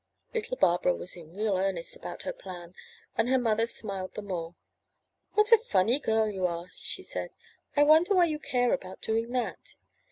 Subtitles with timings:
[0.33, 2.73] ''Little Barbara was in real earnest about her plan
[3.15, 4.55] and her mother smiled the more.
[5.33, 7.29] What a funny girl you are, said
[7.75, 7.79] she.
[7.79, 9.75] '1 wonder why you care about doing that?